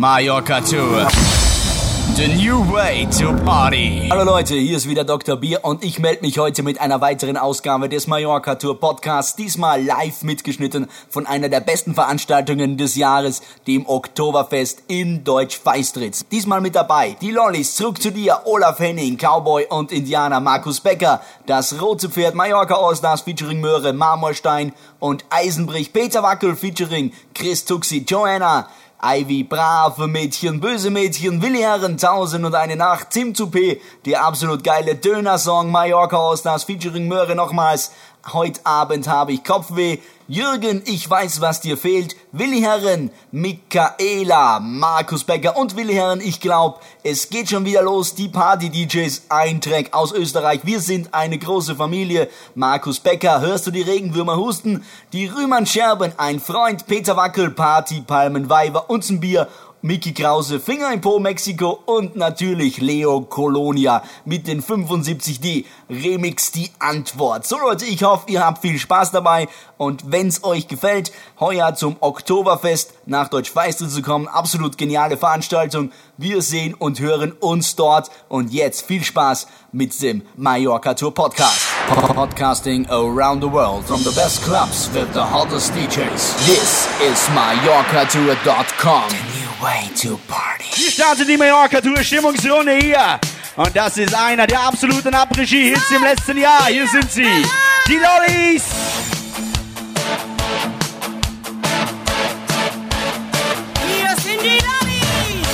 [0.00, 1.06] Mallorca Tour.
[2.16, 4.08] The new way to party.
[4.10, 5.36] Hallo Leute, hier ist wieder Dr.
[5.36, 9.84] Bier und ich melde mich heute mit einer weiteren Ausgabe des Mallorca Tour Podcasts, diesmal
[9.84, 16.24] live mitgeschnitten von einer der besten Veranstaltungen des Jahres, dem Oktoberfest in Deutsch-Feistritz.
[16.32, 21.20] Diesmal mit dabei die Lollis, zurück zu dir, Olaf Henning, Cowboy und Indianer, Markus Becker,
[21.44, 28.04] das Rote Pferd, Mallorca Allstars featuring Möhre, Marmorstein und Eisenbrich, Peter Wackel featuring Chris Tuxi,
[28.08, 28.66] Joanna,
[29.02, 34.62] Ivy, brave Mädchen, böse Mädchen, Willi Herren, Tausend und eine Nacht, Tim Toupé, der absolut
[34.62, 37.92] geile Döner-Song, Mallorca Allstars featuring Möhre nochmals.
[38.30, 39.98] Heute Abend habe ich Kopfweh.
[40.30, 42.14] Jürgen, ich weiß, was dir fehlt.
[42.30, 48.14] Willi Herren, Michaela, Markus Becker und Willi Herren, ich glaub, es geht schon wieder los.
[48.14, 50.60] Die Party-DJs, ein Track aus Österreich.
[50.62, 52.28] Wir sind eine große Familie.
[52.54, 54.84] Markus Becker, hörst du die Regenwürmer husten?
[55.12, 56.86] Die Rühmann Scherben, ein Freund.
[56.86, 59.48] Peter Wackel, Party, Palmen, Weiber und ein Bier.
[59.82, 66.70] Mickey Krause, Finger in Po Mexiko und natürlich Leo Colonia mit den 75D Remix die
[66.78, 67.46] Antwort.
[67.46, 71.96] So Leute, ich hoffe, ihr habt viel Spaß dabei und wenn's euch gefällt, heuer zum
[72.00, 75.90] Oktoberfest nach Deutsch Feistel zu kommen, absolut geniale Veranstaltung.
[76.18, 81.62] Wir sehen und hören uns dort und jetzt viel Spaß mit dem Mallorca Tour Podcast.
[81.88, 86.36] Podcasting around the world from the best clubs with the hottest DJs.
[86.44, 89.49] This is MallorcaTour.com.
[89.60, 90.64] Way to party.
[90.74, 93.20] Wir starten die Mallorca-Tour Stimmungsrunde hier.
[93.56, 96.64] Und das ist einer der absoluten Après-Ski-Hits im letzten Jahr.
[96.68, 97.44] Hier sind sie,
[97.86, 98.64] die Lollis.
[103.86, 105.48] Hier sind die Lollis.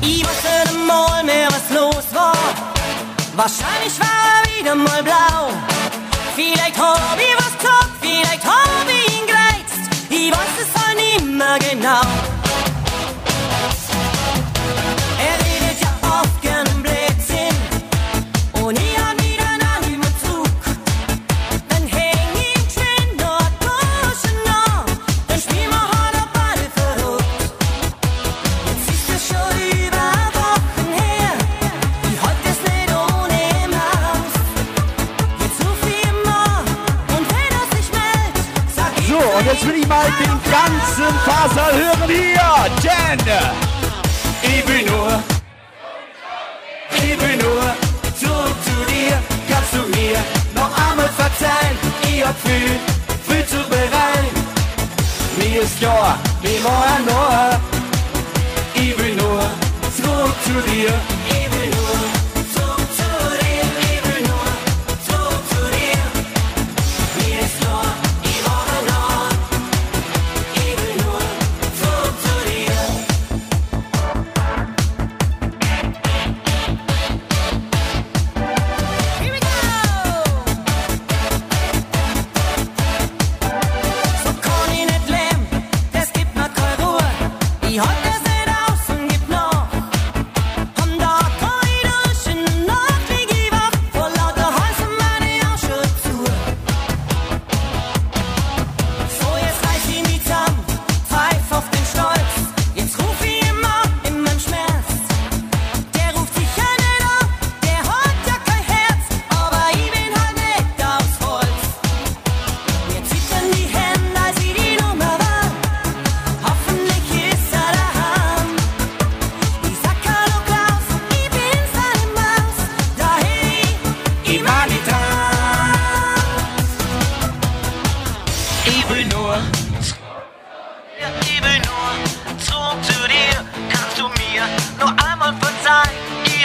[0.00, 2.36] Ich wusste mal mehr, was los war.
[3.34, 5.50] Wahrscheinlich war er wieder mal blau.
[6.36, 7.43] Vielleicht hab ich
[11.58, 12.33] nicht mehr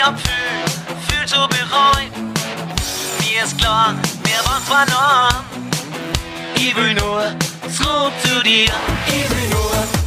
[0.00, 2.32] Ich hab viel, viel zu bereuen.
[3.20, 3.94] Mir ist klar,
[4.24, 5.44] mir was verloren.
[6.54, 7.22] Ich will nur
[7.70, 8.70] zurück zu dir.
[9.06, 9.99] Ich will nur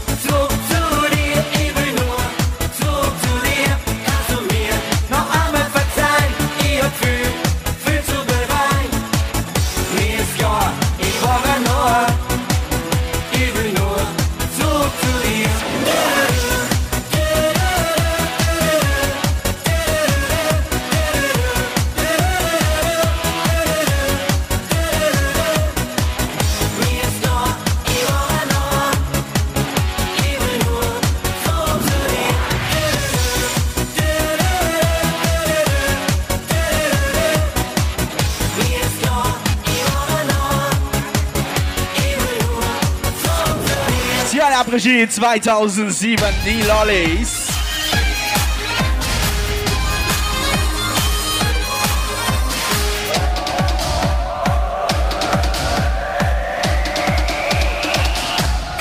[44.83, 47.47] Après 2007, die Lollies.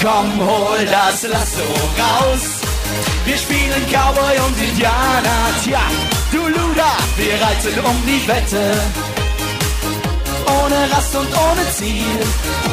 [0.02, 1.62] Komm, hol das Lasso
[1.96, 2.40] raus.
[3.25, 5.31] Wir spielen Cowboy und Indianer.
[5.62, 5.78] Tja,
[6.32, 8.75] du Luda, wir reiten um die Wette.
[10.46, 12.72] Ohne Rast und ohne Ziel.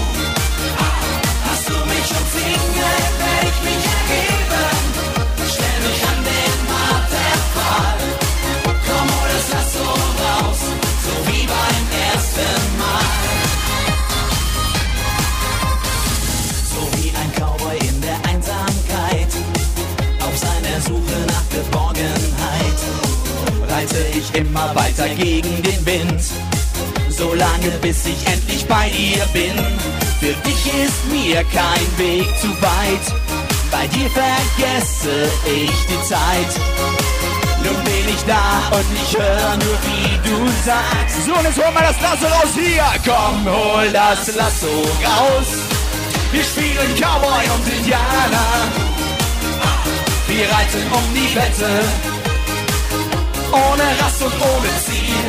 [24.19, 26.21] Ich immer weiter gegen den Wind.
[27.09, 29.55] Solange bis ich endlich bei dir bin.
[30.19, 33.05] Für dich ist mir kein Weg zu weit.
[33.71, 36.51] Bei dir vergesse ich die Zeit.
[37.63, 41.25] Nun bin ich da und ich höre nur, wie du sagst.
[41.25, 42.85] So, und jetzt holen wir das Lasso raus hier.
[43.05, 44.67] Komm, hol das Lasso
[45.03, 45.47] raus.
[46.31, 48.49] Wir spielen Cowboy und Indianer.
[50.27, 52.08] Wir reiten um die Wette.
[53.51, 55.27] Ohne Rast und ohne Ziel.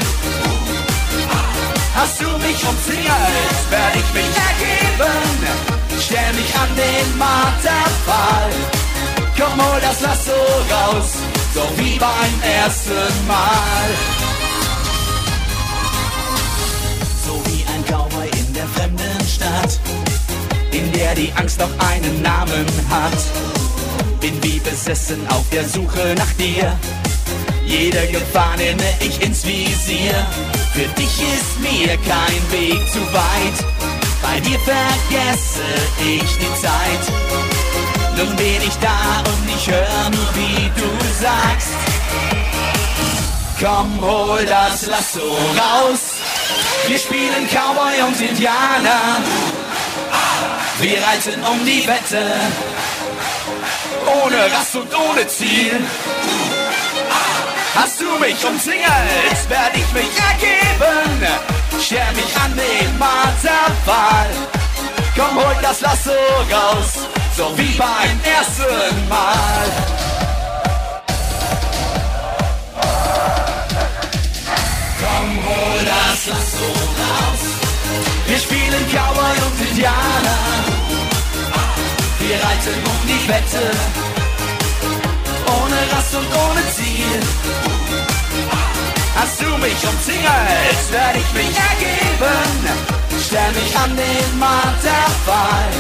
[1.95, 5.21] Hast du mich umzingelt, werd ich mich ergeben.
[6.01, 8.51] Stell mich an den Marterpfahl.
[9.39, 10.33] Komm, hol das Lasso
[10.71, 11.11] raus,
[11.55, 13.89] so wie beim ersten Mal.
[17.27, 19.79] So wie ein Cowboy in der fremden Stadt.
[20.73, 23.19] in der die Angst auch einen Namen hat.
[24.21, 26.77] Bin wie besessen auf der Suche nach dir.
[27.71, 30.27] Jede Gefahr nehme ich ins Visier.
[30.73, 33.59] Für dich ist mir kein Weg zu weit.
[34.21, 35.63] Bei dir vergesse
[36.01, 37.05] ich die Zeit.
[38.17, 40.91] Nun bin ich da und ich höre nur, wie du
[41.23, 41.79] sagst.
[43.61, 46.17] Komm, hol das Lasso raus.
[46.89, 49.23] Wir spielen Cowboy und Indianer.
[50.81, 52.33] Wir reiten um die Wette,
[54.25, 55.81] ohne Rast und ohne Ziel.
[57.75, 61.27] Hast du mich umzingelt, werd ich mich ergeben.
[61.81, 64.27] Scher mich an den Marterpfahl.
[65.17, 66.11] Komm, hol das Lasso
[66.51, 69.71] raus, so wie beim ersten Mal.
[75.01, 76.71] Komm, hol das Lasso
[77.01, 77.43] raus.
[78.27, 80.39] Wir spielen Cowboy und Indianer.
[82.19, 84.10] Wir reiten um die Wette.
[85.71, 87.21] Ohne Rast und ohne Ziel.
[89.15, 92.41] Hast du mich umzingelt, werd ich mich ergeben.
[93.25, 95.71] Stell mich an den Marterpfahl.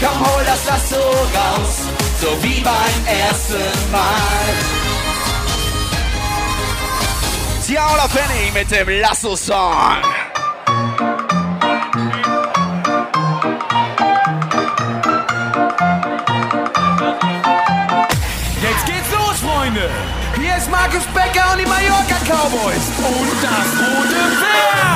[0.00, 1.76] Komm, hol das Lasso raus,
[2.20, 4.54] so wie beim ersten Mal.
[7.62, 10.13] Ciao, Penny mit dem Lasso-Song.
[22.26, 24.93] Cowboys und das rote Pferd!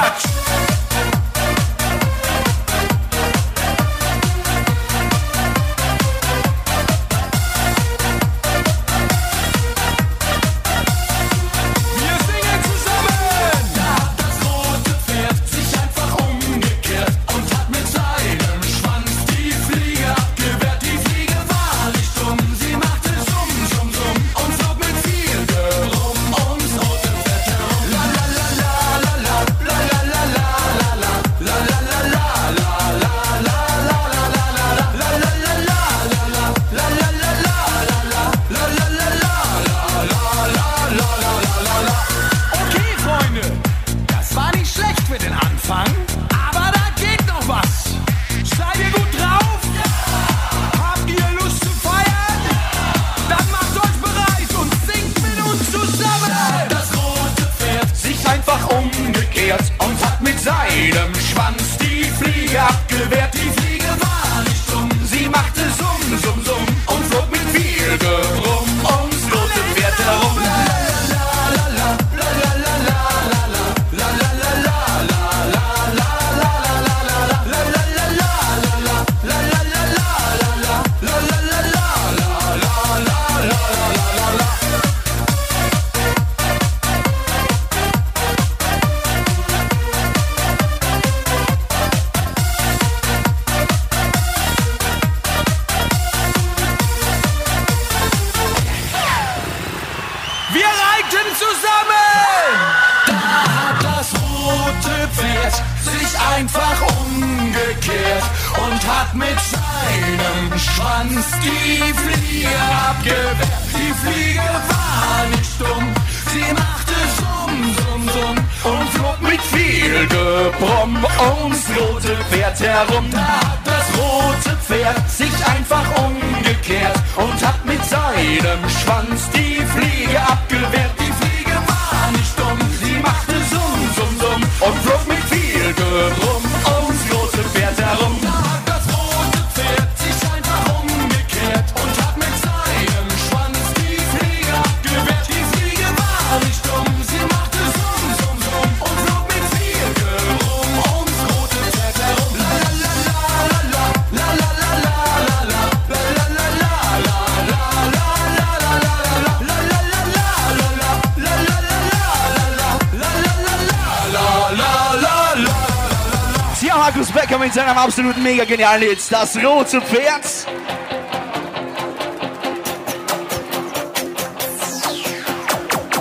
[168.38, 170.24] Mega genialen Hit, das rote Pferd.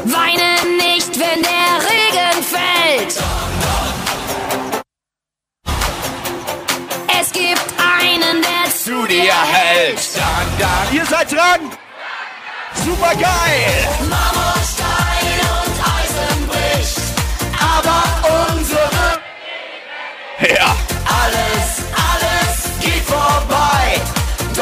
[0.05, 3.15] Weine nicht, wenn der Regen fällt.
[7.19, 7.65] Es gibt
[7.99, 9.99] einen, der zu dir hält.
[10.91, 11.71] Ihr seid dran.
[12.85, 13.86] Super geil.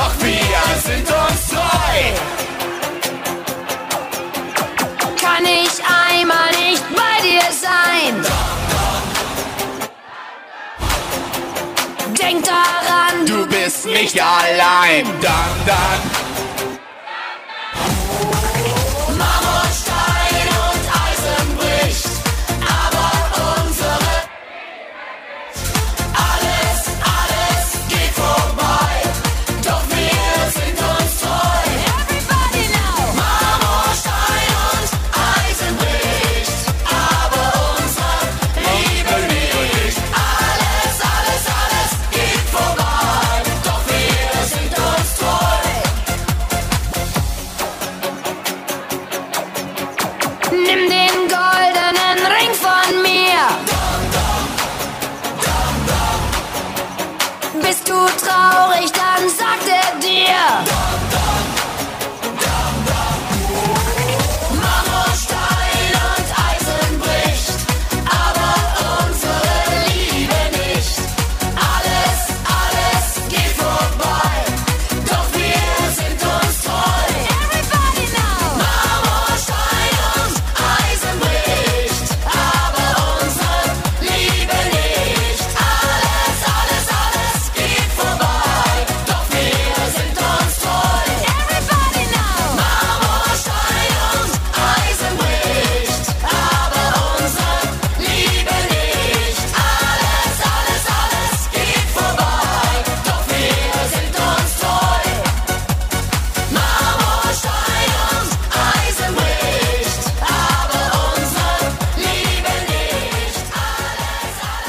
[0.06, 1.98] Doch wir sind uns treu.
[5.20, 8.24] Kann ich einmal nicht bei dir sein?
[12.22, 15.06] Denk daran, Du bist nicht allein.
[15.22, 16.25] Dann, dann.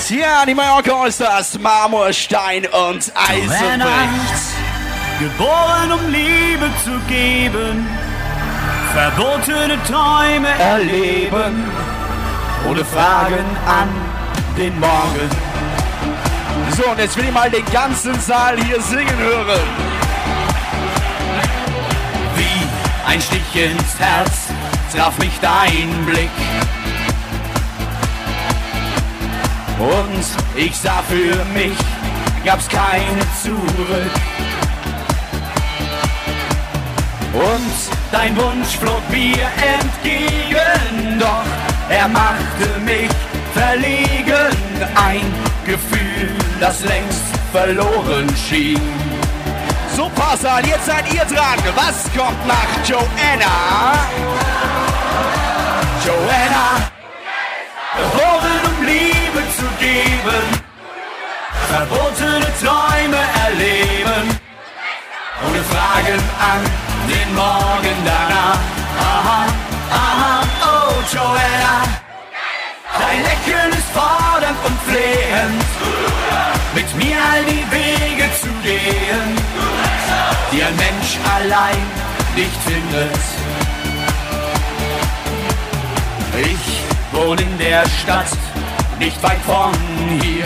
[0.06, 3.88] Tja, die Mallorca Allstars, Marmorstein und Eisenbrich.
[5.18, 7.88] Geboren um Liebe zu geben,
[8.94, 11.64] verbotene Träume Erleben
[12.68, 13.88] ohne Fragen an
[14.56, 15.30] den Morgen.
[16.76, 19.60] So, und jetzt will ich mal den ganzen Saal hier singen hören.
[22.36, 24.50] wie ein Stich ins Herz
[24.94, 26.30] traf mich dein Blick.
[29.78, 31.76] Und ich sah für mich,
[32.45, 34.11] gab's keine zurück.
[37.33, 37.75] Und
[38.11, 41.45] dein Wunsch flog mir entgegen, doch
[41.90, 43.11] er machte mich
[43.52, 44.54] verlegen.
[44.95, 45.35] Ein
[45.66, 46.30] Gefühl,
[46.61, 48.80] das längst verloren schien.
[49.95, 51.59] So, Passal, jetzt seid ihr dran.
[51.75, 53.95] Was kommt nach Joanna?
[56.04, 56.90] Joanna,
[57.97, 60.45] geboren um Liebe zu geben,
[61.69, 64.25] verbotene Träume erleben,
[65.47, 66.21] ohne Fragen
[66.53, 66.61] an
[67.09, 68.61] den Morgen danach.
[68.99, 69.41] Aha,
[69.91, 71.76] aha, oh Joanna,
[73.00, 75.65] dein Lächeln ist fordernd und flehend,
[76.75, 79.29] mit mir all die Wege zu gehen,
[80.53, 81.87] die ein Mensch allein
[82.35, 83.21] nicht findet.
[86.38, 86.86] Ich
[87.16, 88.38] wohne in der Stadt,
[88.99, 89.73] nicht weit von
[90.20, 90.44] hier.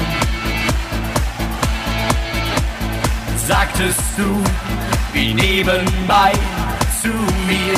[3.50, 4.44] sagtest du,
[5.12, 6.32] wie nebenbei
[7.02, 7.08] zu
[7.48, 7.74] mir.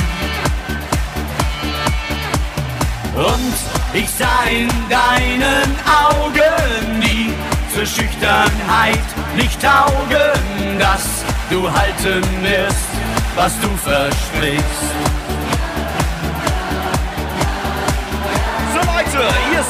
[3.15, 3.55] Und
[3.93, 5.69] ich sah in deinen
[6.07, 7.33] Augen, die
[7.73, 8.99] zur Schüchternheit
[9.35, 12.89] nicht taugen, dass du halten wirst,
[13.35, 15.12] was du versprichst.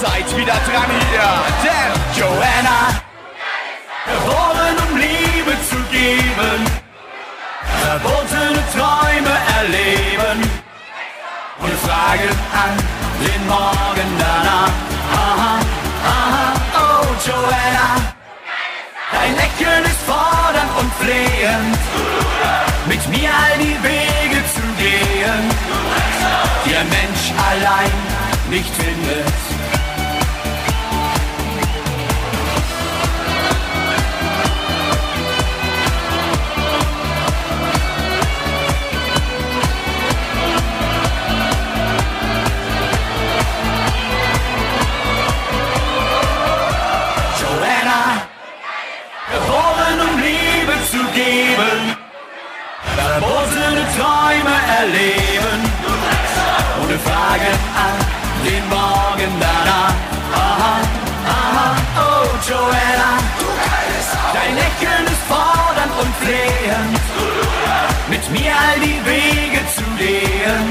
[0.04, 1.32] Seid wieder dran hier,
[1.64, 2.80] denn Joanna,
[4.06, 6.60] geboren um Liebe zu geben,
[7.84, 10.40] verbotene Träume erleben.
[11.60, 12.34] Und fragen
[12.64, 12.74] an
[13.24, 14.76] den Morgen danach.
[15.24, 15.56] Aha,
[16.16, 16.48] aha,
[16.84, 17.90] oh Joanna,
[19.14, 21.78] dein Lächeln ist fordernd und flehend,
[22.88, 25.44] mit mir all die Wege zu gehen,
[26.80, 27.92] ein Mensch allein
[28.50, 29.63] nicht findet.
[53.96, 55.60] Träume erleben,
[56.82, 57.56] ohne Fragen
[57.88, 57.96] an
[58.44, 59.94] den Morgen danach.
[60.34, 60.76] Aha,
[61.28, 63.12] aha, oh Joanna,
[64.34, 67.00] dein Lächeln ist fordernd und flehend,
[68.10, 70.66] mit mir all die Wege zu gehen,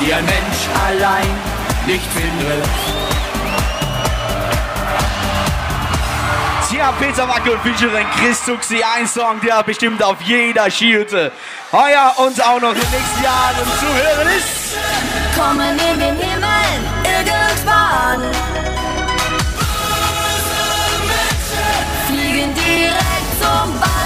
[0.00, 1.34] die ein Mensch allein
[1.86, 2.97] nicht findet.
[6.70, 11.32] Tja, Peter Wackel featuring Chris Tuxi, ein Song, der bestimmt auf jeder Skihütte
[11.72, 14.76] heuer und auch noch in den nächsten Jahren zu hören ist.
[15.34, 16.48] kommen in den Himmel
[17.04, 18.34] irgendwann.
[22.06, 23.97] Fliegen direkt zum Ballermann.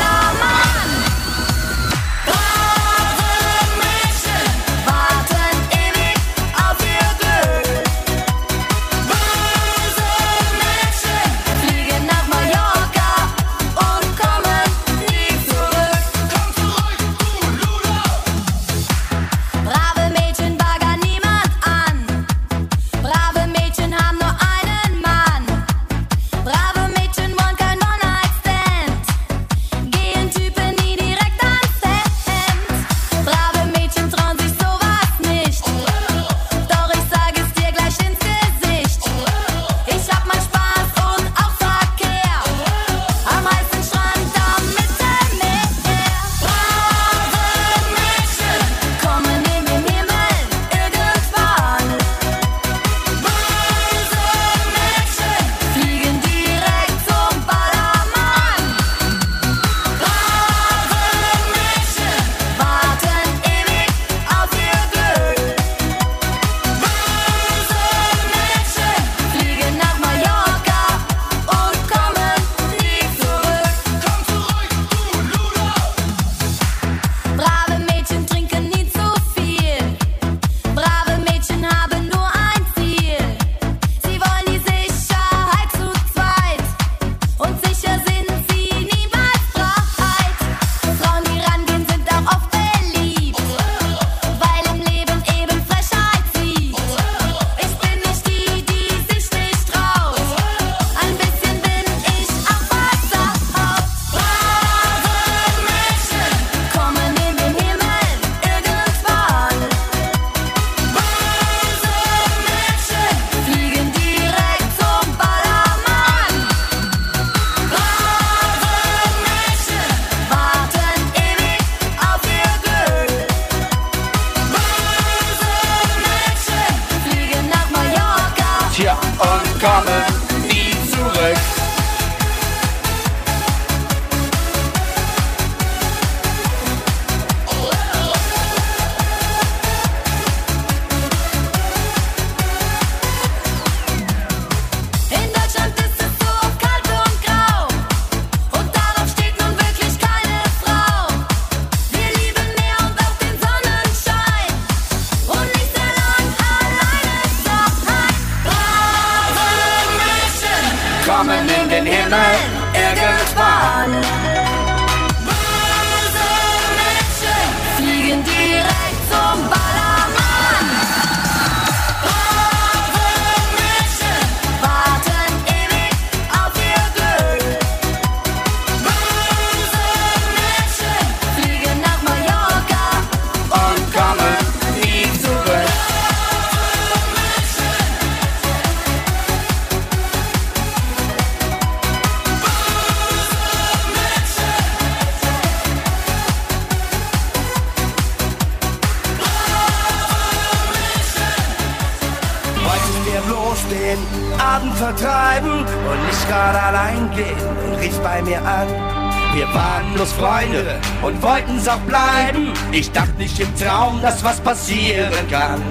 [214.02, 215.62] Dass was passieren kann.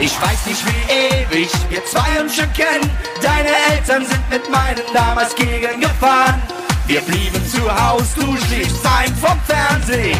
[0.00, 2.90] Ich weiß nicht, wie ewig wir zwei uns schon kennen.
[3.22, 6.42] Deine Eltern sind mit meinen damals gegengefahren.
[6.86, 10.18] Wir blieben zu Haus, du schliefst ein vom Fernsehen.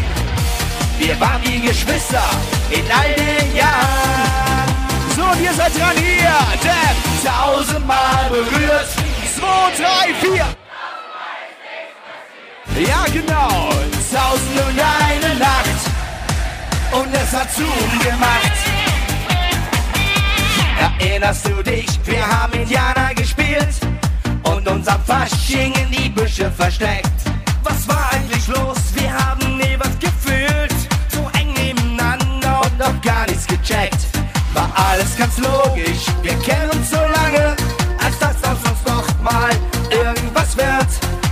[0.99, 2.23] Wir waren wie Geschwister
[2.69, 4.69] in all den Jahren.
[5.15, 8.87] So, ihr seid dran hier, denn Tausendmal berührt.
[9.35, 10.54] 2, 3, 4.
[16.95, 18.51] Und es hat zugemacht.
[20.99, 21.87] Erinnerst du dich?
[22.05, 23.75] Wir haben Indianer gespielt
[24.43, 27.11] und uns am Fasching in die Büsche versteckt.
[27.63, 28.77] Was war eigentlich los?
[28.93, 30.75] Wir haben nie was gefühlt.
[31.09, 34.07] So eng nebeneinander und noch gar nichts gecheckt.
[34.53, 36.05] War alles ganz logisch.
[36.21, 37.57] Wir kennen uns so lange,
[38.01, 39.51] als dass aus uns noch mal
[39.89, 40.87] irgendwas wird.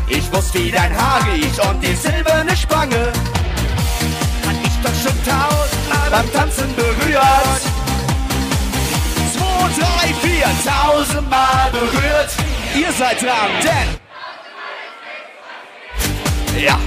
[0.09, 2.22] Ich wusste, wie dein Haar riecht und die silberne
[6.13, 7.61] beim Tanzen berührt.
[9.33, 9.41] 2,
[9.81, 10.45] 3, 4.
[10.63, 12.29] Tausendmal berührt.
[12.75, 13.97] Ihr seid dran, denn
[16.61, 16.77] Ja,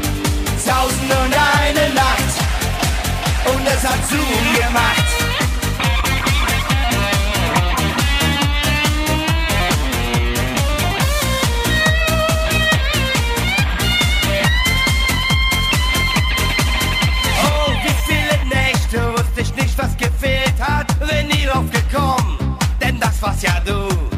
[0.64, 2.34] tausend und eine Nacht
[3.46, 5.04] und es hat zugemacht.
[5.10, 5.15] Oh,
[23.64, 24.15] denn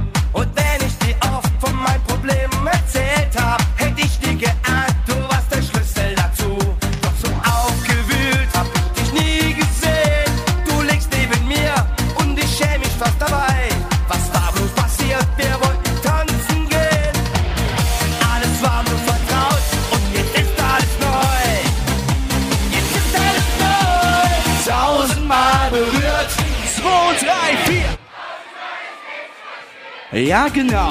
[30.28, 30.90] Ja, genau.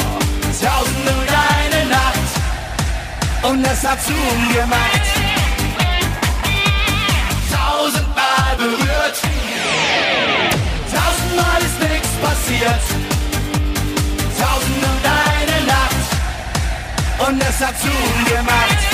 [0.60, 2.18] Tausend und eine Nacht.
[3.44, 5.02] Und es hat zugemacht.
[7.54, 9.22] Tausendmal berührt.
[10.92, 12.82] Tausendmal ist nichts passiert.
[14.40, 17.30] Tausend und eine Nacht.
[17.30, 18.08] Und es hat zugemacht.
[18.26, 18.87] Tausendmal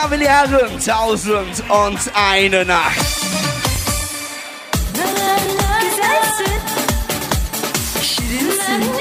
[0.00, 2.96] Ja, will Herren, tausend und eine Nacht.
[5.80, 6.60] Güzelsin.
[8.02, 8.92] Şirinsin.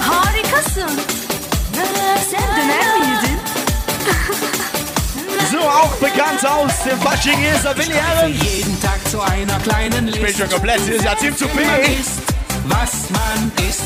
[0.00, 1.00] Harikasın.
[2.30, 3.38] Sen döner miydin?
[5.52, 8.32] So auch bekannt aus dem Fasching ist er, Willi Herren.
[8.34, 10.38] jeden Tag zu einer kleinen Ich bin Liste.
[10.42, 12.20] schon komplett, das ist ja Team zu isst,
[12.66, 13.82] was man isst.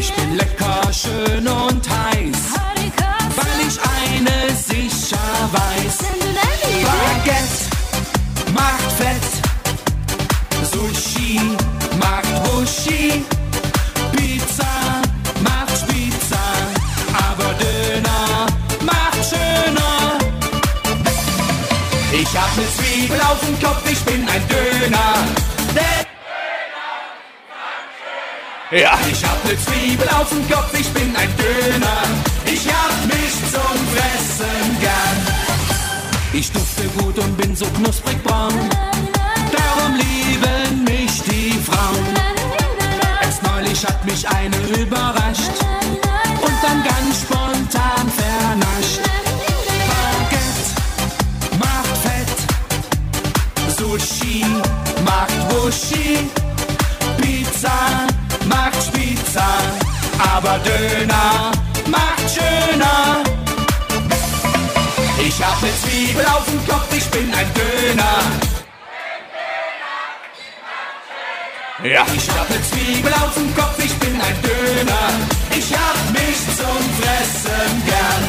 [0.00, 2.57] Ich bin lecker, schön und heiß,
[3.68, 5.18] ich eines sicher
[5.52, 5.98] weiß.
[6.84, 7.64] Baguette
[8.54, 9.26] macht fett,
[10.72, 11.40] Sushi
[11.98, 13.24] macht Wushi,
[14.12, 14.72] Pizza
[15.42, 16.48] macht Spitzer,
[17.12, 18.46] aber Döner
[18.80, 20.18] macht schöner.
[22.12, 25.14] Ich hab ne Zwiebel auf dem Kopf, ich bin ein Döner.
[25.74, 26.06] Der
[28.80, 32.37] Ja, ich hab ne Zwiebel auf dem Kopf, ich bin ein Döner.
[32.50, 35.18] Ich hab mich zum Fressen gern.
[36.32, 38.54] Ich dufte gut und bin so knusprig braun.
[39.52, 42.06] Darum lieben mich die Frauen.
[43.22, 45.58] Erst neulich hat mich eine überrascht
[46.40, 49.00] und dann ganz spontan vernascht.
[49.90, 50.68] Baguette
[51.58, 54.44] macht fett, Sushi
[55.04, 56.30] macht Wushi,
[57.20, 58.06] Pizza
[58.46, 59.58] macht Spitzer,
[60.34, 63.22] aber Döner macht schöner.
[65.26, 68.16] Ich hab ne Zwiebel auf dem Kopf, ich bin ein Döner.
[71.84, 72.06] ja.
[72.14, 75.06] Ich hab ne Zwiebel auf dem Kopf, ich bin ein Döner.
[75.56, 78.22] Ich hab mich zum Fressen gern.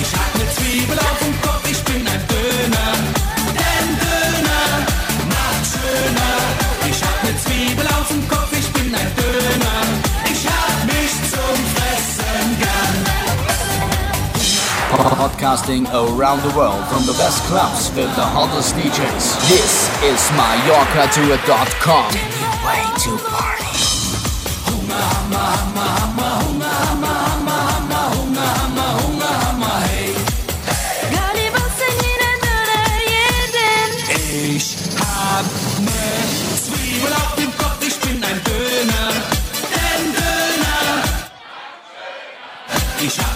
[0.00, 2.92] Ich hab ne Zwiebel auf dem Kopf, ich bin ein Döner.
[3.60, 4.66] Denn Döner
[5.34, 6.36] macht schöner.
[6.90, 9.23] Ich hab ne Zwiebel auf dem Kopf, ich bin ein Döner.
[15.44, 19.46] Podcasting around the world from the best clubs with the hottest DJs.
[19.46, 22.14] This is MallorcaTour.com.
[22.64, 23.64] Way to party.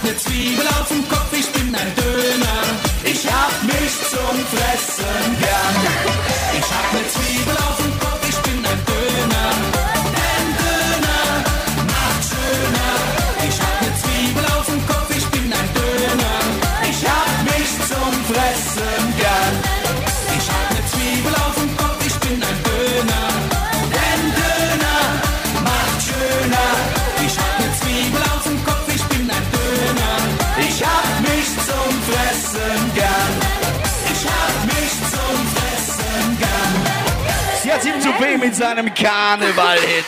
[0.08, 2.62] ne Zwiebel auf dem Kopf, ich bin ein Döner.
[3.04, 5.76] Ich hab mich zum Fressen gern.
[6.58, 7.77] Ich hab ne Zwiebel auf
[38.38, 40.04] mit seinem Karneval-Hit.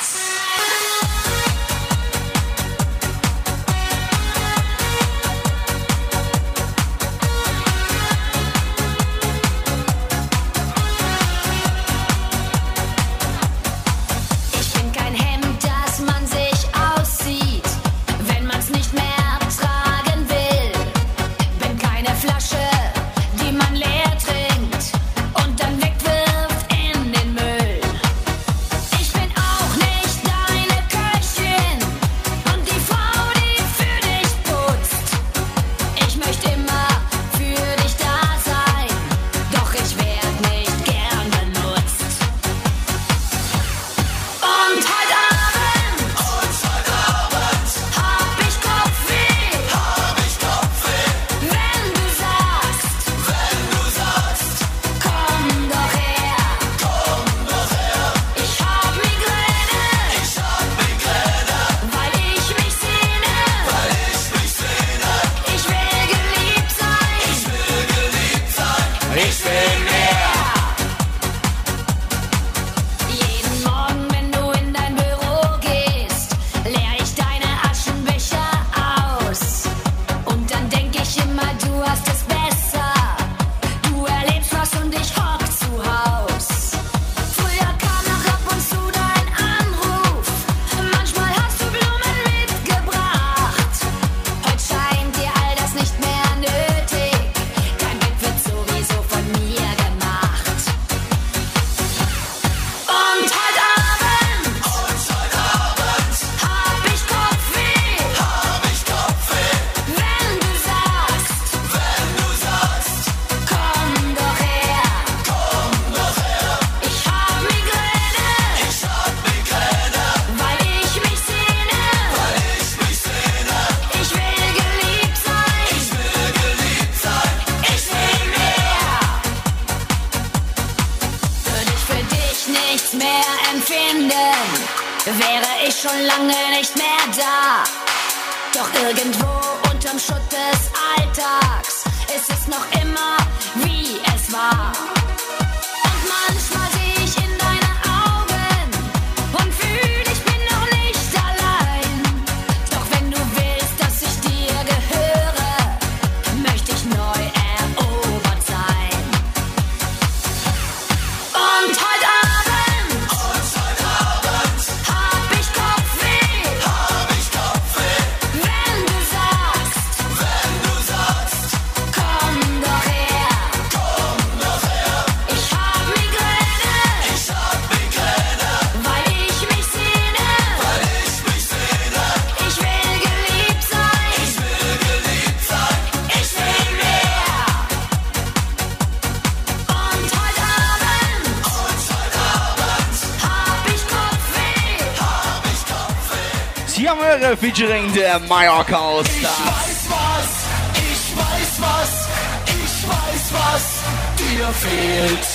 [197.40, 199.06] featuring der Mallorca aus.
[199.06, 200.30] Ich weiß was,
[200.76, 202.08] ich weiß was,
[202.46, 203.82] ich weiß was
[204.18, 205.29] dir fehlt.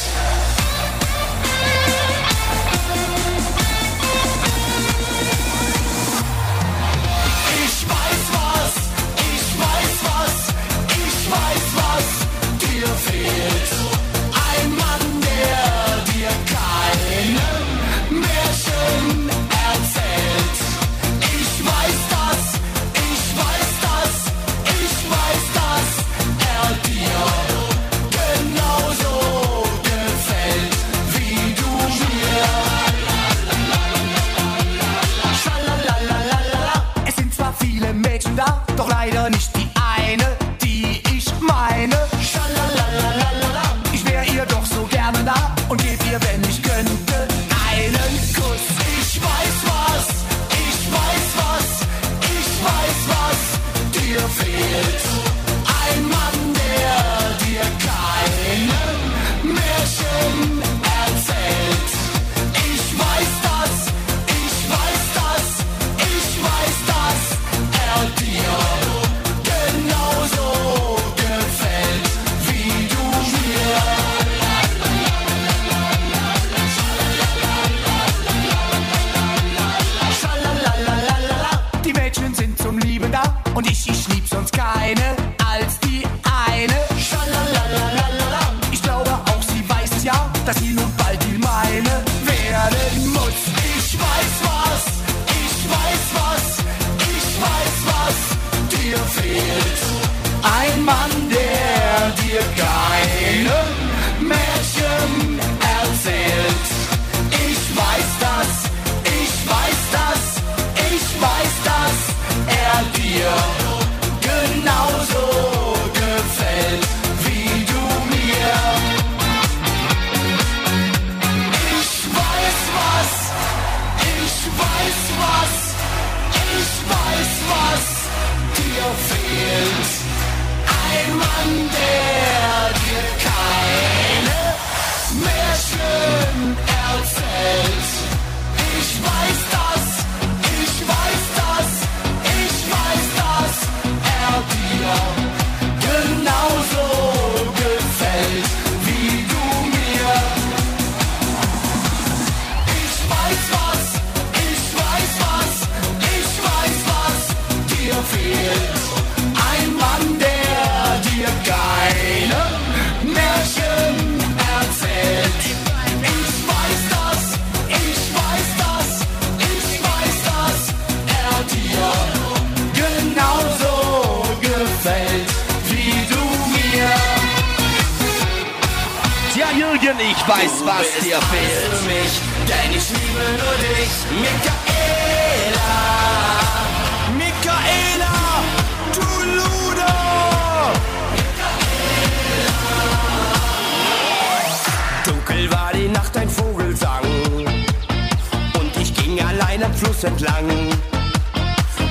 [200.03, 200.47] entlang.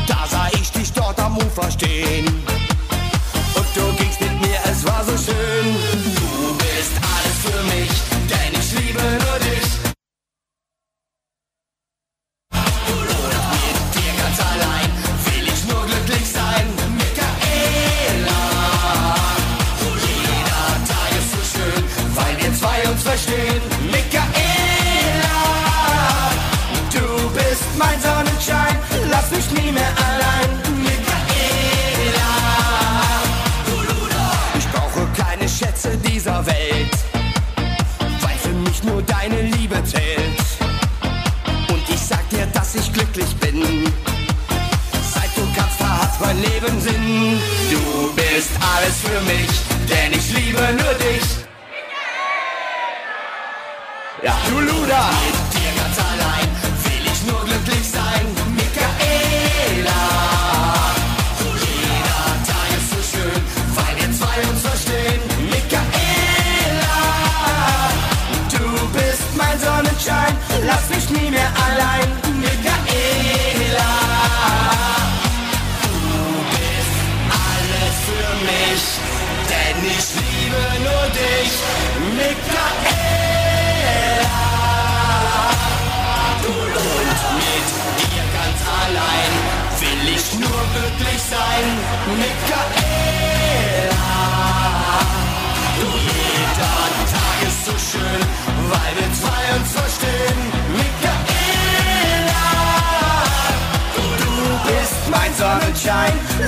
[0.06, 2.53] Da sah ich dich dort am Ufer stehen.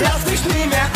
[0.07, 0.95] gwiazdy ślimia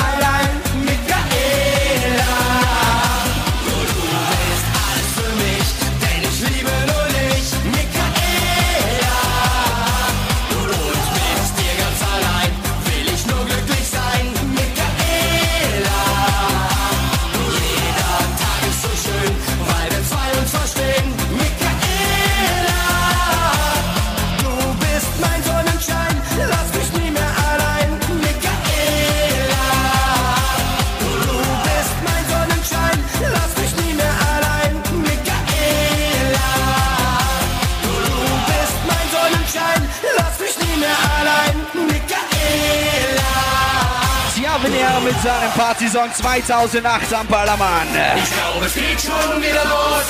[45.71, 47.87] Partysaison 2008 am Ballermann.
[48.17, 50.05] Ich glaube, es geht schon wieder los.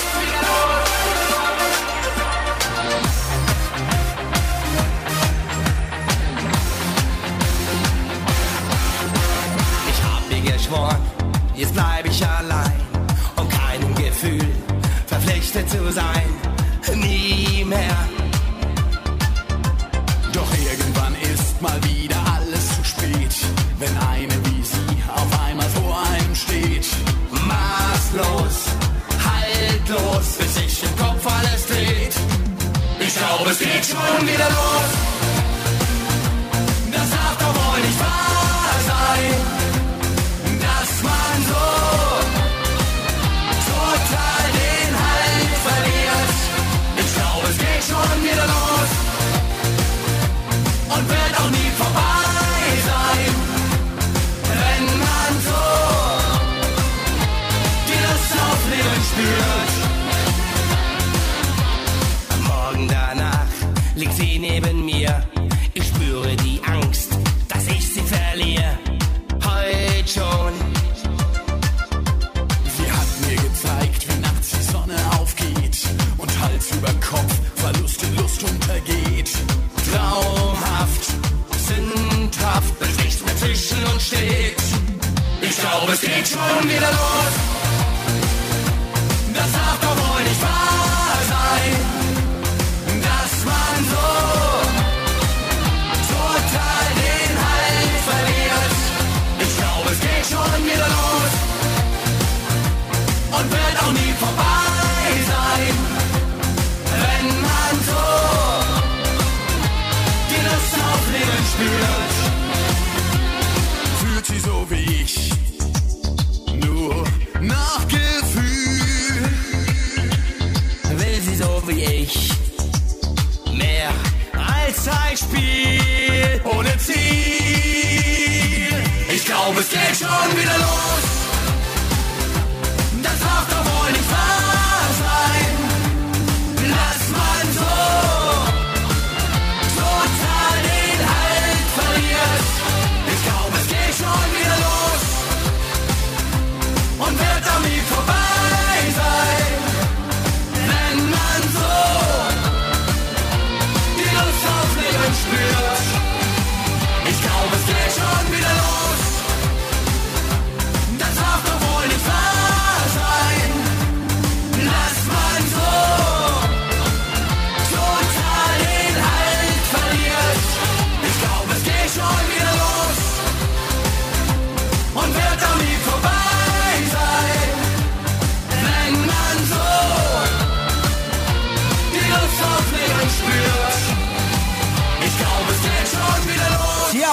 [9.90, 10.96] Ich hab mir geschworen,
[11.54, 12.72] jetzt bleib ich allein
[13.36, 14.48] und keinem Gefühl
[15.06, 16.22] verpflichtet zu sein.
[16.94, 18.09] Nie mehr.
[33.60, 35.09] Six, the míralo.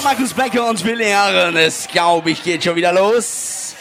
[0.08, 3.74] Markus Becker und Willi Herren, es glaube ich geht schon wieder los.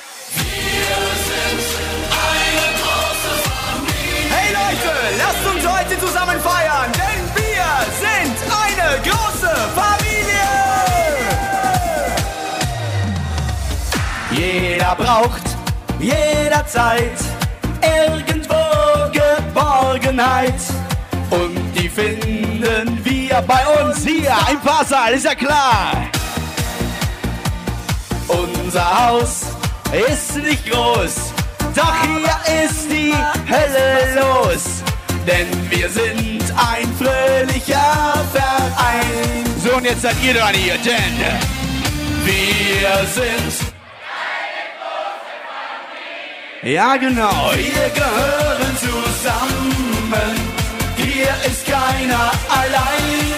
[4.30, 7.64] Hey Leute, lasst uns heute zusammen feiern, denn wir
[8.04, 10.50] sind eine große Familie.
[14.32, 15.44] Jeder braucht
[15.98, 17.18] jederzeit
[17.82, 18.66] irgendwo
[19.14, 20.60] Geborgenheit.
[21.30, 25.94] Und die finden wir bei uns hier im Passal, ist ja klar.
[28.28, 29.42] Unser Haus
[30.10, 31.34] ist nicht groß,
[31.76, 33.14] doch hier ist die
[33.50, 34.84] Hölle los.
[35.26, 39.46] Denn wir sind ein fröhlicher Verein.
[39.64, 41.18] So, und jetzt seid ihr dran hier, denn
[42.24, 43.68] wir sind
[46.64, 47.52] ja, genau.
[47.54, 50.36] Wir gehören zusammen.
[50.98, 53.34] Hier ist keiner allein.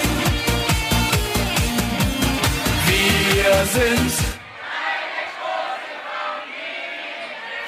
[2.87, 4.28] Wir sind.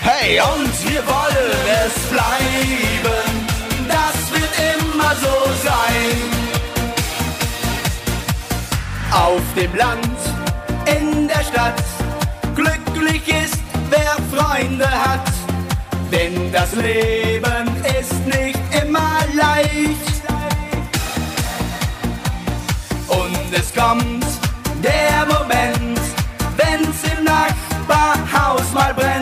[0.04, 1.52] Hey, und wir wollen
[1.86, 3.48] es bleiben.
[3.88, 6.18] Das wird immer so sein.
[9.12, 10.18] Auf dem Land,
[10.88, 11.84] in der Stadt,
[12.56, 13.60] glücklich ist,
[13.92, 15.30] wer Freunde hat.
[16.12, 20.24] Denn das Leben ist nicht immer leicht.
[23.08, 24.26] Und es kommt
[24.82, 26.00] der Moment,
[26.58, 29.21] wenn's im Nachbarhaus mal brennt,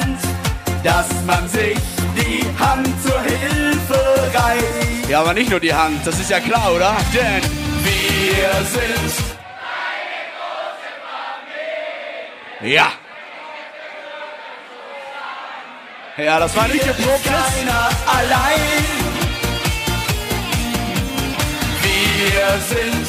[0.84, 1.78] dass man sich
[2.16, 5.10] die Hand zur Hilfe reicht.
[5.10, 6.96] Ja, aber nicht nur die Hand, das ist ja klar, oder?
[7.14, 7.42] Denn
[7.84, 9.30] wir sind
[12.62, 12.92] Ja.
[16.18, 17.24] Ja, das war nicht geprobt.
[17.24, 18.86] Keiner allein.
[21.82, 23.08] Wir sind.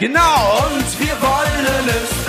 [0.00, 2.19] Genau, und wir wollen es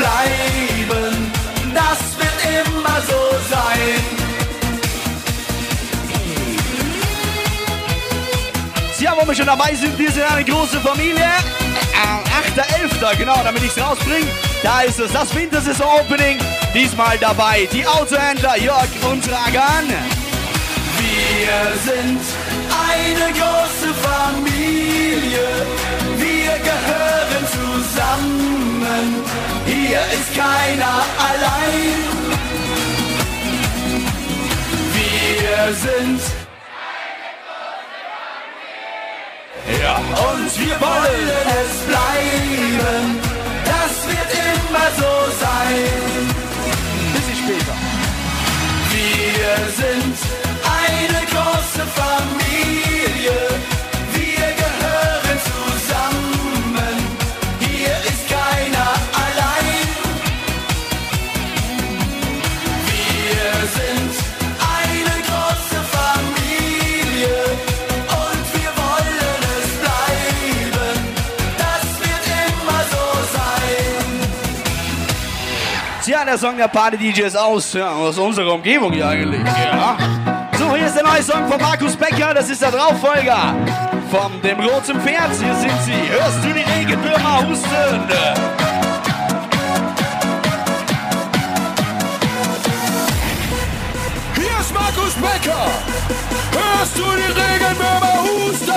[9.32, 11.24] wir schon dabei sind, wir sind eine große Familie.
[11.24, 13.18] Äh, 8.11.
[13.18, 14.28] genau, damit ich es rausbringe.
[14.62, 16.38] Da ist es, das Wintersaison-Opening.
[16.74, 19.88] Diesmal dabei die Autohändler Jörg und Dragan.
[20.98, 22.20] Wir sind
[22.90, 25.48] eine große Familie.
[26.18, 29.24] Wir gehören zusammen.
[29.66, 32.02] Hier ist keiner allein.
[34.94, 36.41] Wir sind
[39.80, 41.30] Ja, und wir wollen
[41.62, 43.20] es bleiben.
[43.64, 46.28] Das wird immer so sein.
[47.14, 47.76] Bisschen später.
[48.92, 50.18] Wir sind
[50.66, 52.91] eine große Familie.
[76.32, 79.42] Der Song der Party-DJs aus, ja, aus unserer Umgebung hier eigentlich.
[79.42, 79.98] Ja.
[80.58, 83.54] So, hier ist der neue Song von Markus Becker, das ist der Drauffolger
[84.10, 85.32] von dem roten Pferd.
[85.38, 86.10] Hier sind sie.
[86.10, 88.08] Hörst du die Regenwürmer husten?
[94.36, 95.68] Hier ist Markus Becker.
[96.54, 98.72] Hörst du die Regenwürmer husten?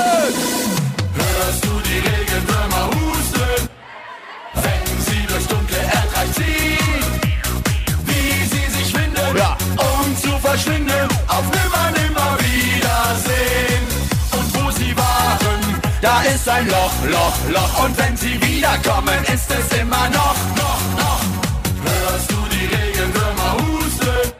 [1.14, 3.68] Hörst du die Regenwürmer husten?
[4.54, 6.93] Wenn sie durchs dunkle Erdreich ziehen,
[16.44, 17.84] ist ein Loch, Loch, Loch.
[17.84, 21.20] Und wenn sie wiederkommen, ist es immer noch, noch, noch.
[21.84, 24.32] Hörst du die Regenwürmer husten?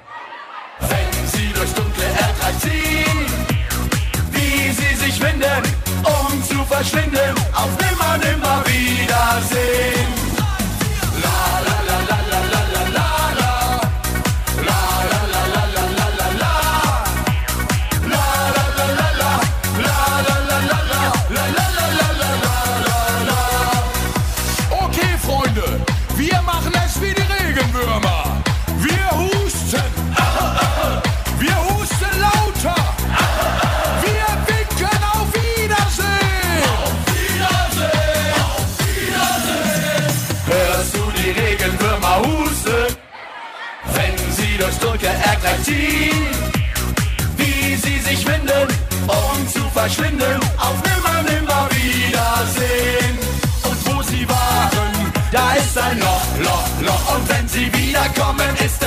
[0.80, 3.18] Wenn sie durchs dunkle Erdreich ziehen,
[4.32, 5.62] wie sie sich winden,
[6.04, 7.70] um zu verschwinden, auf
[45.62, 46.26] ziehen.
[47.36, 48.68] Wie sie sich winden,
[49.06, 50.40] um zu verschwinden.
[50.58, 53.18] Auf nimmer, nimmer Wiedersehen.
[53.64, 57.16] Und wo sie waren, da ist ein Loch, Loch, Loch.
[57.16, 58.83] Und wenn sie wiederkommen, ist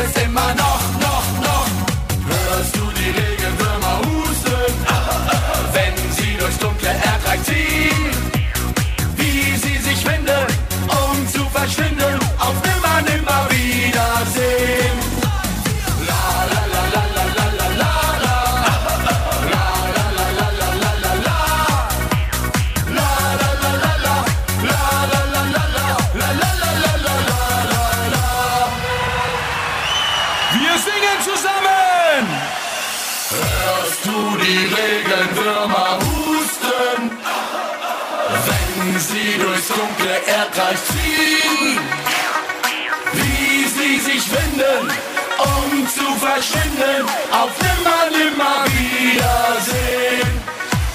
[45.87, 50.31] zu verschwinden, auf nimmer, nimmer Wiedersehen.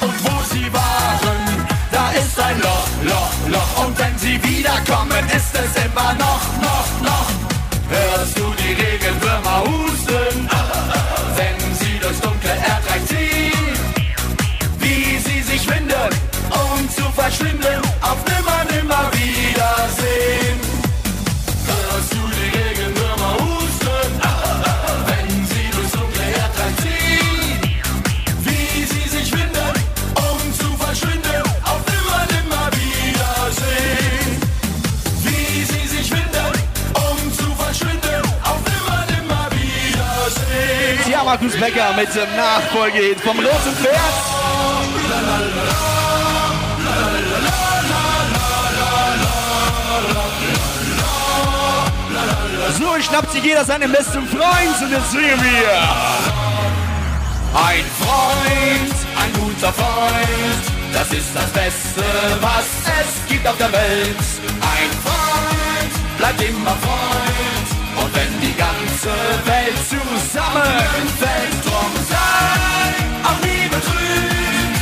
[0.00, 3.86] Und wo sie waren, da ist ein Loch, Loch, Loch.
[3.86, 6.61] Und wenn sie wiederkommen, ist es immer noch,
[41.52, 43.96] Markus Becker mit dem Nachfolgehit vom roten Pferd.
[52.78, 55.72] So schnappt sich jeder seinen besten Freund und jetzt singen wir.
[57.54, 62.04] Ein Freund, ein guter Freund, das ist das Beste,
[62.40, 62.64] was
[63.00, 64.16] es gibt auf der Welt.
[64.60, 67.81] Ein Freund bleibt immer Freund, und
[68.14, 69.10] wenn die ganze
[69.46, 72.52] Welt zusammenfällt, drum sei
[73.28, 74.80] auch nie betrübt,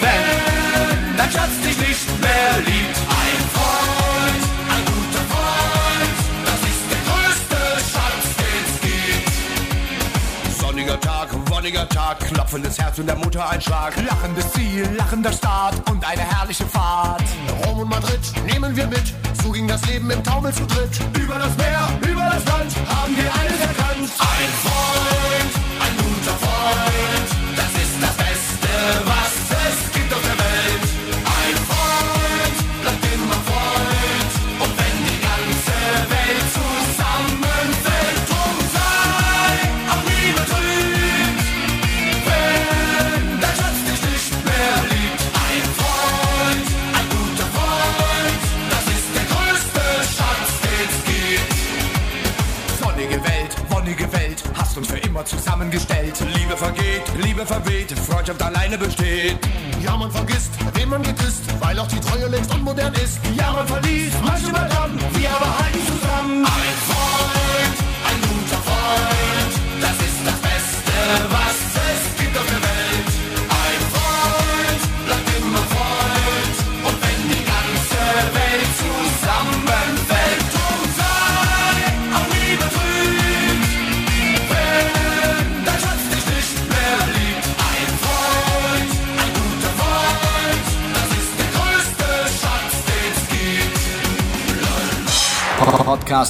[0.00, 2.96] wenn dein Schatz dich nicht mehr liebt.
[3.22, 4.44] Ein Freund,
[4.74, 6.16] ein guter Freund,
[6.48, 7.58] das ist der größte
[7.92, 10.60] Schatz, den es gibt.
[10.60, 13.94] Sonniger Tag, wonniger Tag, klopfendes Herz und der Mutter ein Schlag.
[13.96, 17.22] Lachendes Ziel, lachender Start und eine herrliche Fahrt.
[17.64, 20.90] Rom und Madrid nehmen wir mit, so ging das Leben im Taumel zu dritt.
[21.20, 24.10] Über das Meer, über das Land haben wir eines erkannt.
[24.18, 25.52] Ein Freund,
[25.84, 27.21] ein guter Freund,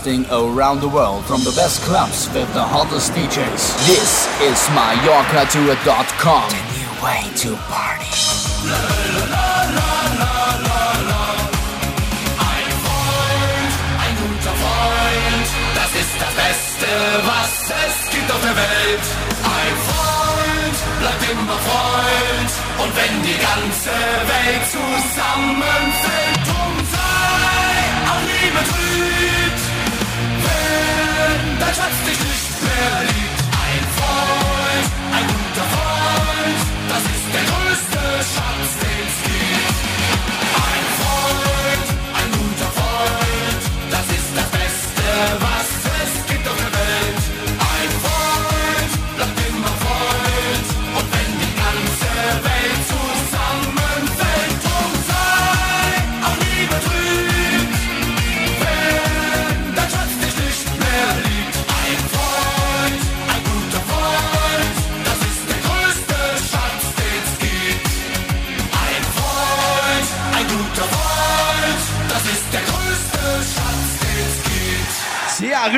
[0.02, 3.86] broadcasting around the world from the best clubs with the hottest DJs.
[3.86, 6.50] This is MallorcaTour.com.
[6.50, 8.06] The new way to party.
[8.68, 8.78] La,
[9.12, 9.52] la, la,
[17.24, 19.04] was es gibt auf der Welt.
[19.44, 22.50] Ein Freund bleibt immer Freund.
[22.82, 23.94] Und wenn die ganze
[24.32, 27.72] Welt zusammenfällt, drum sei
[28.10, 28.91] auch Liebe drüber.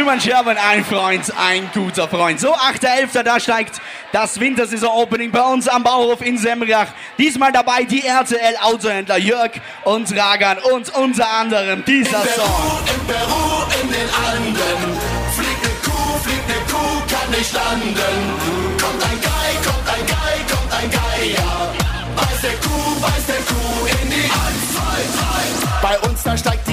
[0.05, 2.38] Rüman Scherben, ein Freund, ein guter Freund.
[2.38, 3.22] So, 8.11.
[3.22, 3.80] da steigt
[4.12, 6.88] das Wintersaison-Opening bei uns am Bauhof in Semrach.
[7.16, 9.52] Diesmal dabei die RTL-Autohändler Jörg
[9.84, 12.80] und Ragan und unter anderem dieser in Peru, Song.
[12.94, 15.00] In Peru, in den Anden,
[15.34, 17.96] fliegt ne Kuh, fliegt ne Kuh, kann nicht landen.
[18.78, 21.72] Kommt ein Gei, kommt ein Gei, kommt ein Geier.
[22.14, 24.30] Beißt der Kuh, beißt der Kuh in die 1,
[24.74, 25.80] 2, 3.
[25.80, 26.63] Bei uns da steigt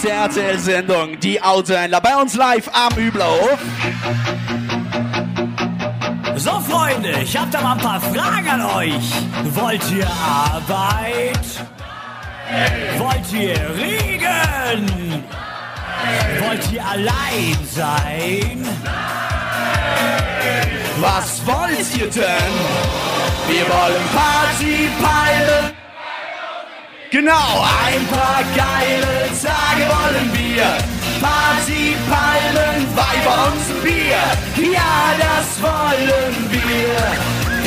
[0.00, 3.58] neueste RTL-Sendung, die Autohändler, bei uns live am Üblauf.
[6.36, 9.12] So, Freunde, ich hab da mal ein paar Fragen an euch.
[9.54, 11.40] Wollt ihr Arbeit?
[12.98, 15.24] Wollt ihr Regen?
[16.40, 18.66] Wollt ihr allein sein?
[21.00, 22.54] Was wollt ihr denn?
[23.48, 25.79] Wir wollen Party, Palmen.
[27.10, 27.66] Genau.
[27.86, 30.62] Ein paar geile Tage wollen wir.
[31.20, 34.22] Party, Palmen, Weiber und Bier.
[34.72, 37.02] Ja, das wollen wir.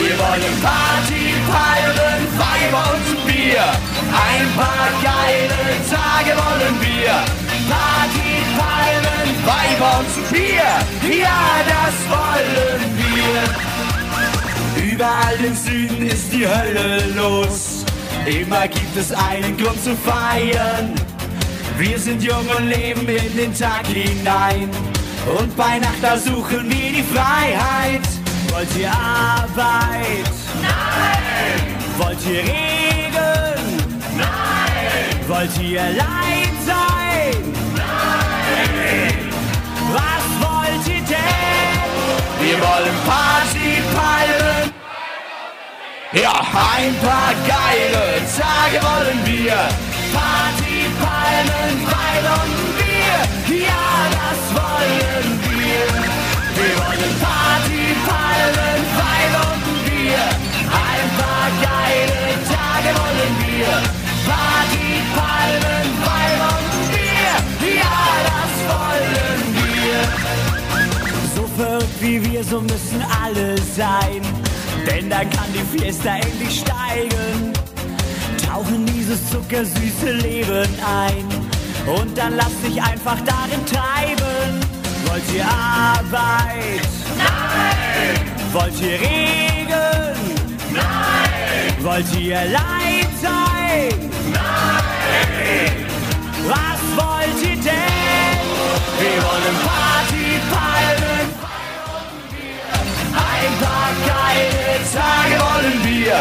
[0.01, 3.65] Wir wollen Party, Palmen, Weiber und Bier.
[4.31, 7.15] Ein paar geile Tage wollen wir.
[7.67, 10.71] Party, Palmen, Weiber und Bier.
[11.19, 13.43] Ja, das wollen wir.
[14.93, 17.82] Überall im Süden ist die Hölle los.
[18.25, 20.93] Immer gibt es einen Grund zu feiern.
[21.77, 24.69] Wir sind jung und leben in den Tag hinein.
[25.37, 28.01] Und bei Nacht da suchen wir die Freiheit.
[28.49, 30.31] Wollt ihr Arbeit?
[30.61, 31.75] Nein!
[31.97, 33.13] Wollt ihr Regen?
[34.15, 35.27] Nein!
[35.27, 37.53] Wollt ihr Leid sein?
[37.75, 39.33] Nein!
[39.91, 42.39] Was wollt ihr denn?
[42.39, 44.82] Wir wollen Party feiern.
[46.13, 49.57] Ja, ein paar geile Tage wollen wir.
[50.13, 53.17] Party, Palmen, Wein und Bier.
[53.65, 55.81] Ja, das wollen wir.
[56.53, 60.25] Wir wollen Party, Palmen, Wein und Bier.
[60.69, 63.73] Ein paar geile Tage wollen wir.
[64.29, 67.35] Party, Palmen, Wein und Bier.
[67.81, 69.99] Ja, das wollen wir.
[71.35, 74.21] So verrückt wie wir, so müssen alle sein.
[74.87, 77.53] Denn dann kann die Fiesta endlich steigen.
[78.47, 81.27] Tauchen dieses zuckersüße Leben ein.
[81.87, 84.59] Und dann lass dich einfach darin treiben.
[85.05, 86.87] Wollt ihr Arbeit?
[87.17, 88.19] Nein!
[88.53, 90.17] Wollt ihr Regen?
[90.73, 91.83] Nein!
[91.83, 94.09] Wollt ihr Leid sein?
[94.31, 95.85] Nein!
[96.47, 98.43] Was wollt ihr denn?
[98.99, 101.22] Wir wollen Party, Palmen,
[103.15, 106.17] ein paar geile Tage wollen wir.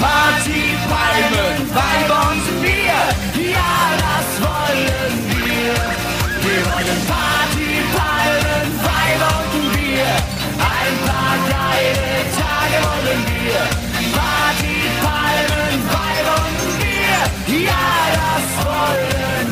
[0.00, 3.00] Party, Palmen, Weib und Bier.
[3.54, 3.74] Ja,
[4.04, 5.74] das wollen wir.
[6.44, 10.12] Wir wollen Party, Palmen, Weib und Bier.
[10.58, 12.06] Ein paar geile
[12.40, 13.62] Tage wollen wir.
[14.18, 17.20] Party, Palmen, Weib und Bier.
[17.68, 17.88] Ja,
[18.18, 19.50] das wollen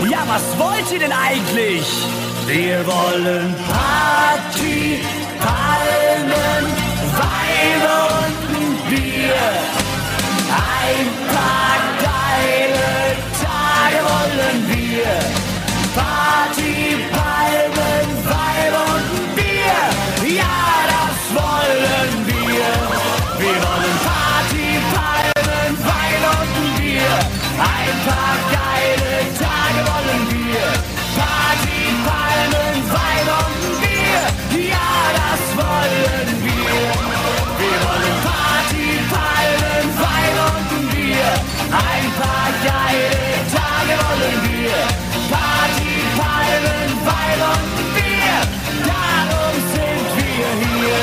[0.00, 0.10] wir.
[0.10, 1.86] Ja, was wollt ihr denn eigentlich?
[2.48, 5.00] Wir wollen Party,
[5.38, 6.64] Palmen,
[7.20, 9.44] Wein und Bier.
[10.48, 11.78] Ein paar
[12.08, 12.88] geile
[13.44, 15.12] Tage wollen wir.
[15.94, 19.80] Party, Palmen, Wein und Bier.
[20.38, 20.58] Ja,
[20.94, 22.70] das wollen wir.
[23.44, 27.12] Wir wollen Party, Palmen, Wein und Bier.
[27.58, 28.77] Ein paar geile
[42.20, 43.10] Paar geile
[43.54, 44.78] Tage wollen wir.
[45.30, 47.64] Party, Palmen, Wein und
[47.94, 48.38] Bier.
[48.86, 51.02] Darum sind wir hier.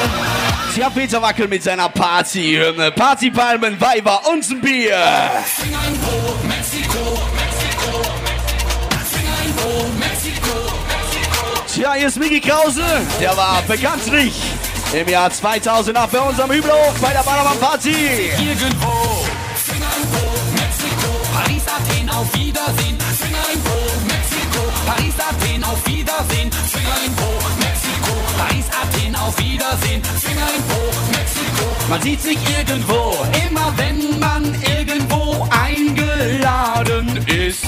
[0.74, 2.92] Tja, Peter Wackel mit seiner Party-Hymne.
[2.92, 4.98] Party, Palmen, Weiber und ein Bier.
[5.46, 7.04] Finger in Po, Mexiko,
[7.34, 7.92] Mexiko.
[9.12, 10.52] Finger in Mexiko,
[10.88, 11.66] Mexiko.
[11.74, 12.84] Tja, hier ist Miki Krause.
[13.20, 14.34] Der war bekanntlich
[14.94, 18.32] im Jahr 2008 bei unserem Hübelhof bei der Ballermann Party.
[18.38, 19.15] Irgendwo.
[22.26, 22.98] Auf Wiedersehen.
[23.20, 24.62] Finger in Po, Mexiko.
[24.86, 26.52] Paris, Athen, auf Wiedersehen.
[26.52, 28.14] Finger in Po, Mexiko.
[28.38, 30.02] Paris, Athen, auf Wiedersehen.
[30.04, 31.66] Finger in Po, Mexiko.
[31.90, 33.16] Man sieht sich irgendwo.
[33.48, 34.44] Immer wenn man
[34.78, 37.66] irgendwo eingeladen ist,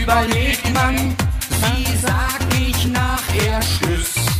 [0.00, 1.16] überlegt man,
[1.62, 4.33] wie sag ich nachher Tschüss.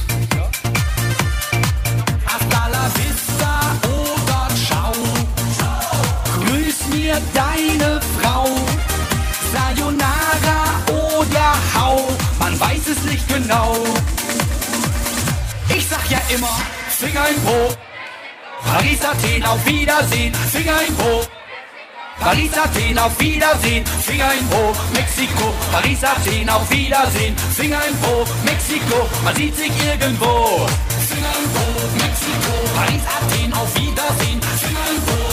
[7.15, 8.47] Mir deine Frau.
[9.53, 10.62] Sayonara
[11.17, 12.09] oder hau,
[12.39, 13.77] man weiß es nicht genau.
[15.69, 16.57] Ich sag ja immer,
[16.89, 17.75] Finger in Po.
[18.65, 21.23] Paris, Athen, auf Wiedersehen, Finger in Po.
[22.19, 25.53] Paris, Athen, auf Wiedersehen, Finger in Po, Mexiko.
[25.71, 29.09] Paris, Athen, auf Wiedersehen, Finger in Po, Mexiko.
[29.23, 30.67] Man sieht sich irgendwo.
[31.09, 31.67] Finger in Po,
[32.03, 32.55] Mexiko.
[32.75, 35.24] Paris, Athen, auf Wiedersehen, Finger in Po.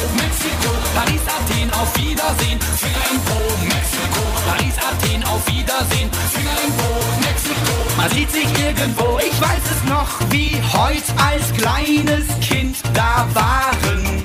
[0.94, 4.24] Paris, Athen, auf Wiedersehen, Finger in Po, Mexiko.
[4.48, 6.90] Paris, Athen, auf Wiedersehen, Finger in Po,
[7.22, 7.76] Mexiko.
[7.98, 14.24] Man sieht sich irgendwo, ich weiß es noch, wie heut als kleines Kind da waren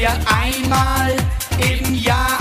[0.00, 0.08] wir
[0.42, 1.14] einmal
[1.58, 2.38] im Jahr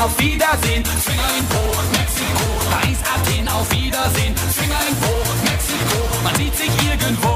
[0.00, 0.84] auf Wiedersehen.
[0.84, 4.34] Finger in Po, Mexiko, Paris, Athen, auf Wiedersehen.
[4.56, 5.12] Finger in Po,
[5.44, 7.34] Mexiko, man sieht sich irgendwo.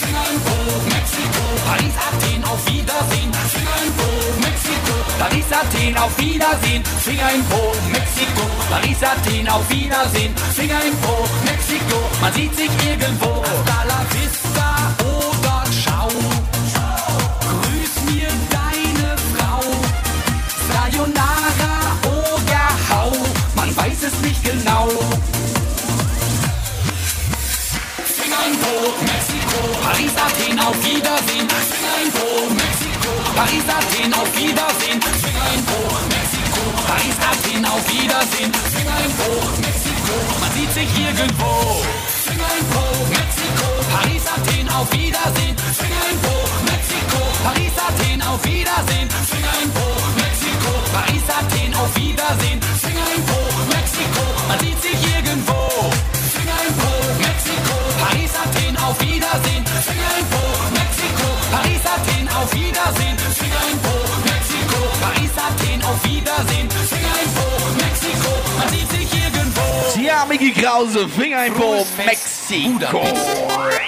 [0.00, 0.56] Finger in Po,
[0.88, 3.30] Mexiko, Paris, Athen, auf Wiedersehen.
[3.52, 4.08] Finger in Po,
[4.40, 6.82] Mexiko, Paris, Athen, auf Wiedersehen.
[7.04, 7.62] Finger in Po,
[7.92, 10.34] Mexiko, Paris, Athen, auf Wiedersehen.
[10.56, 13.42] Finger in Po, Mexiko, man sieht sich irgendwo.
[13.44, 15.31] Hasta la vista, oh.
[29.82, 35.78] Paris, Athen, auf Wiedersehen, Swing ein Bo, Mexiko, Paris, Athen, auf Wiedersehen, Swing ein Bo,
[36.08, 41.82] Mexiko, Paris, Athen, auf Wiedersehen, Swing ein Bo, Mexiko, man sieht sich irgendwo.
[42.24, 46.34] Swing ein Bo, Mexiko, Paris, Athen, auf Wiedersehen, Swing ein Bo,
[46.70, 49.51] Mexiko, Paris, Athen, auf Wiedersehen, Swing ein
[70.42, 73.81] Mickey Krause, Fingerpo, Mexiko.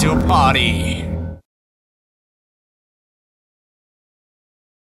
[0.00, 0.16] Brasil.
[0.30, 0.49] Ó,